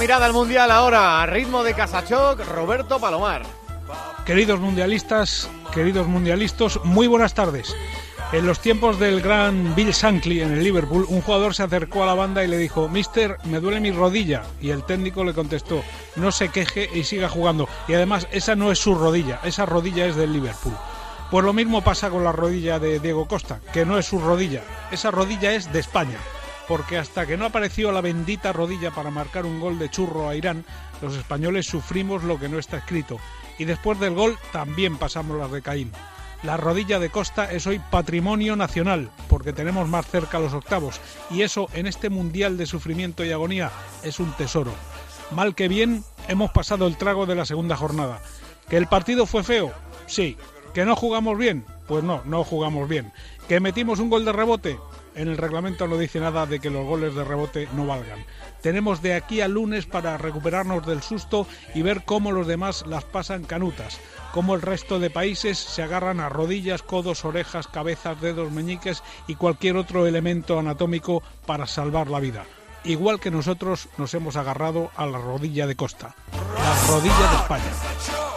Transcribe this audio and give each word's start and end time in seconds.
mirada 0.00 0.24
al 0.24 0.32
Mundial 0.32 0.70
ahora, 0.70 1.20
a 1.20 1.26
ritmo 1.26 1.62
de 1.62 1.74
Casachoc, 1.74 2.40
Roberto 2.46 2.98
Palomar. 2.98 3.42
Queridos 4.24 4.58
mundialistas, 4.58 5.50
queridos 5.74 6.06
mundialistas, 6.06 6.82
muy 6.84 7.06
buenas 7.06 7.34
tardes. 7.34 7.76
En 8.32 8.46
los 8.46 8.60
tiempos 8.60 8.98
del 8.98 9.20
gran 9.20 9.74
Bill 9.74 9.90
Shankly 9.90 10.40
en 10.40 10.52
el 10.52 10.64
Liverpool, 10.64 11.04
un 11.06 11.20
jugador 11.20 11.54
se 11.54 11.64
acercó 11.64 12.02
a 12.02 12.06
la 12.06 12.14
banda 12.14 12.42
y 12.42 12.48
le 12.48 12.56
dijo, 12.56 12.88
Mister, 12.88 13.36
me 13.44 13.60
duele 13.60 13.78
mi 13.78 13.90
rodilla. 13.90 14.44
Y 14.62 14.70
el 14.70 14.84
técnico 14.84 15.22
le 15.22 15.34
contestó, 15.34 15.82
no 16.16 16.32
se 16.32 16.48
queje 16.48 16.88
y 16.94 17.04
siga 17.04 17.28
jugando. 17.28 17.68
Y 17.86 17.92
además, 17.92 18.26
esa 18.32 18.56
no 18.56 18.72
es 18.72 18.78
su 18.78 18.94
rodilla, 18.94 19.40
esa 19.44 19.66
rodilla 19.66 20.06
es 20.06 20.16
del 20.16 20.32
Liverpool. 20.32 20.78
Pues 21.30 21.44
lo 21.44 21.52
mismo 21.52 21.82
pasa 21.82 22.08
con 22.08 22.24
la 22.24 22.32
rodilla 22.32 22.78
de 22.78 23.00
Diego 23.00 23.28
Costa, 23.28 23.60
que 23.70 23.84
no 23.84 23.98
es 23.98 24.06
su 24.06 24.18
rodilla, 24.18 24.62
esa 24.90 25.10
rodilla 25.10 25.52
es 25.52 25.70
de 25.70 25.80
España 25.80 26.16
porque 26.70 26.98
hasta 26.98 27.26
que 27.26 27.36
no 27.36 27.46
apareció 27.46 27.90
la 27.90 28.00
bendita 28.00 28.52
rodilla 28.52 28.92
para 28.92 29.10
marcar 29.10 29.44
un 29.44 29.58
gol 29.58 29.80
de 29.80 29.90
churro 29.90 30.28
a 30.28 30.36
Irán, 30.36 30.64
los 31.02 31.16
españoles 31.16 31.66
sufrimos 31.66 32.22
lo 32.22 32.38
que 32.38 32.48
no 32.48 32.60
está 32.60 32.76
escrito. 32.76 33.18
Y 33.58 33.64
después 33.64 33.98
del 33.98 34.14
gol 34.14 34.38
también 34.52 34.96
pasamos 34.96 35.36
las 35.36 35.50
de 35.50 35.62
Caín. 35.62 35.90
La 36.44 36.56
rodilla 36.56 37.00
de 37.00 37.10
Costa 37.10 37.50
es 37.50 37.66
hoy 37.66 37.80
patrimonio 37.90 38.54
nacional, 38.54 39.10
porque 39.28 39.52
tenemos 39.52 39.88
más 39.88 40.06
cerca 40.06 40.38
los 40.38 40.54
octavos, 40.54 41.00
y 41.28 41.42
eso 41.42 41.68
en 41.72 41.88
este 41.88 42.08
mundial 42.08 42.56
de 42.56 42.66
sufrimiento 42.66 43.24
y 43.24 43.32
agonía 43.32 43.72
es 44.04 44.20
un 44.20 44.30
tesoro. 44.34 44.70
Mal 45.32 45.56
que 45.56 45.66
bien, 45.66 46.04
hemos 46.28 46.52
pasado 46.52 46.86
el 46.86 46.96
trago 46.96 47.26
de 47.26 47.34
la 47.34 47.46
segunda 47.46 47.76
jornada. 47.76 48.20
¿Que 48.68 48.76
el 48.76 48.86
partido 48.86 49.26
fue 49.26 49.42
feo? 49.42 49.72
Sí. 50.06 50.36
¿Que 50.72 50.84
no 50.84 50.94
jugamos 50.94 51.36
bien? 51.36 51.64
Pues 51.90 52.04
no, 52.04 52.22
no 52.24 52.44
jugamos 52.44 52.88
bien. 52.88 53.12
¿Que 53.48 53.58
metimos 53.58 53.98
un 53.98 54.10
gol 54.10 54.24
de 54.24 54.30
rebote? 54.30 54.78
en 55.16 55.26
el 55.26 55.36
reglamento 55.36 55.88
no 55.88 55.98
dice 55.98 56.20
nada 56.20 56.46
de 56.46 56.60
que 56.60 56.70
los 56.70 56.86
goles 56.86 57.16
de 57.16 57.24
rebote 57.24 57.68
no 57.74 57.84
valgan. 57.84 58.24
Tenemos 58.62 59.02
de 59.02 59.14
aquí 59.14 59.40
a 59.40 59.48
lunes 59.48 59.86
para 59.86 60.16
recuperarnos 60.16 60.86
del 60.86 61.02
susto 61.02 61.48
y 61.74 61.82
ver 61.82 62.04
cómo 62.04 62.30
los 62.30 62.46
demás 62.46 62.86
las 62.86 63.02
pasan 63.02 63.42
canutas, 63.42 63.98
cómo 64.32 64.54
el 64.54 64.62
resto 64.62 65.00
de 65.00 65.10
países 65.10 65.58
se 65.58 65.82
agarran 65.82 66.20
a 66.20 66.28
rodillas, 66.28 66.82
codos, 66.82 67.24
orejas, 67.24 67.66
cabezas, 67.66 68.20
dedos, 68.20 68.52
meñiques 68.52 69.02
y 69.26 69.34
cualquier 69.34 69.76
otro 69.76 70.06
elemento 70.06 70.60
anatómico 70.60 71.24
para 71.44 71.66
salvar 71.66 72.08
la 72.08 72.20
vida. 72.20 72.44
Igual 72.84 73.18
que 73.18 73.32
nosotros 73.32 73.88
nos 73.98 74.14
hemos 74.14 74.36
agarrado 74.36 74.92
a 74.94 75.06
la 75.06 75.18
rodilla 75.18 75.66
de 75.66 75.74
Costa, 75.74 76.14
la 76.32 76.86
rodilla 76.86 77.30
de 77.30 77.36
España. 77.36 78.29